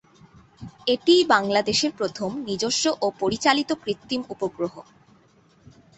[0.87, 4.73] এটিই বাংলাদেশের প্রথম নিজস্ব ও পরিচালিত কৃত্রিম উপগ্রহ।